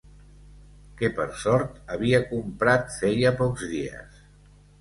Que 1.01 1.09
per 1.19 1.27
sort 1.43 1.77
havia 1.97 2.21
comprat 2.31 2.93
feia 3.05 3.37
pocs 3.43 3.71
dies 3.75 4.21